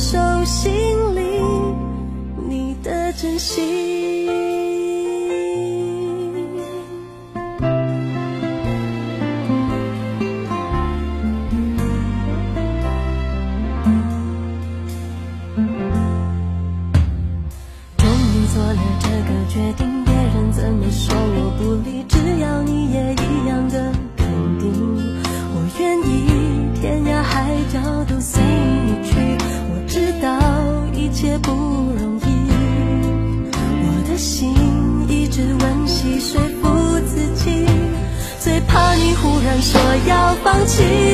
[0.00, 0.16] 手
[0.46, 0.72] 心
[1.14, 1.20] 里
[2.48, 4.49] 你的真心。
[39.58, 41.09] 说要放弃。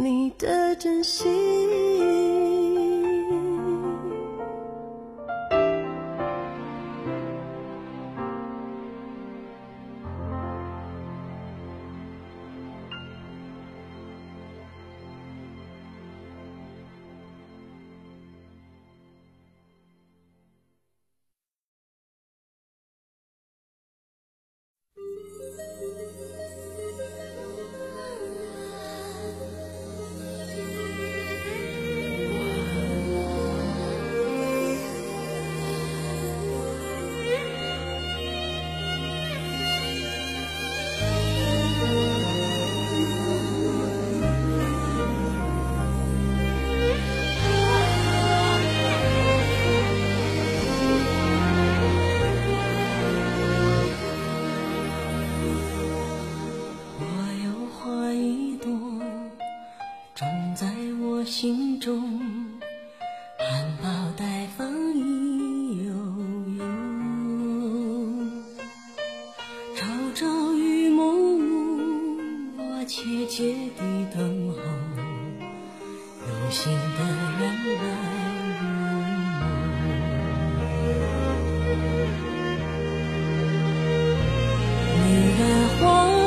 [0.00, 2.10] 你的真心。
[61.80, 62.20] 中
[63.38, 65.94] 含苞待放意幽
[66.58, 66.64] 幽
[69.74, 74.56] 朝朝与暮暮我切切地等候
[76.28, 76.98] 有心的
[77.38, 77.42] 人
[77.80, 77.82] 来
[78.60, 78.64] 入
[85.06, 86.19] 你的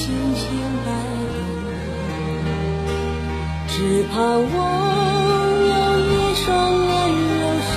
[0.00, 0.42] 千千
[0.86, 0.88] 百
[1.28, 1.68] 遍，
[3.68, 3.74] 只
[4.04, 4.56] 盼望
[5.68, 6.88] 有一双温
[7.36, 7.72] 柔手，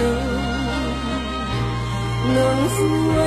[2.33, 2.35] 能
[2.69, 2.75] 抚
[3.11, 3.19] 慰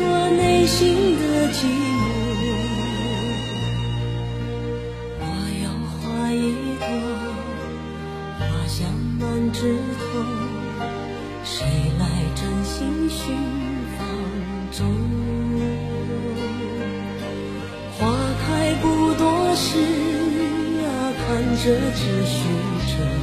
[0.00, 0.06] 我
[0.38, 0.72] 内心
[1.18, 1.22] 的
[1.52, 1.60] 寂
[2.00, 2.02] 寞。
[5.20, 5.22] 我
[5.62, 5.64] 要
[6.00, 6.00] 画
[6.32, 6.34] 一
[6.80, 6.84] 朵
[8.40, 8.80] 花香
[9.20, 9.22] 满
[9.52, 10.00] 枝头，
[11.44, 11.54] 谁
[11.98, 12.02] 来
[12.34, 12.72] 真心
[13.10, 13.20] 寻
[13.98, 14.00] 芳
[14.70, 15.11] 踪？
[21.64, 22.48] 这只是
[22.88, 23.21] 这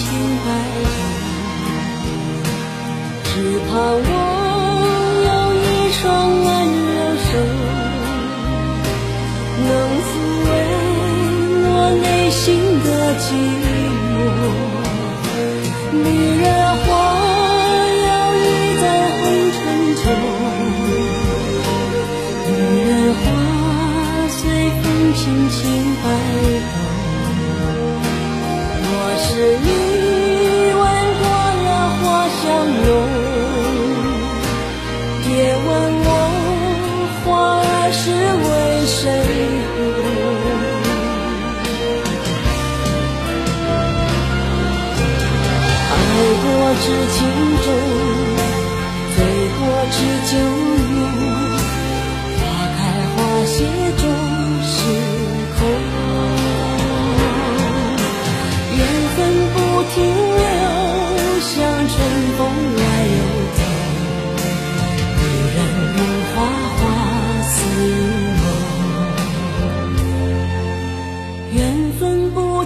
[0.00, 0.08] 心
[0.46, 0.48] 爱
[0.82, 0.88] 的，
[3.24, 3.32] 只
[3.68, 4.19] 怕我。
[35.40, 35.89] 别问。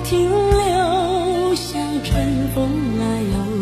[0.05, 3.54] 停留，像春风那样。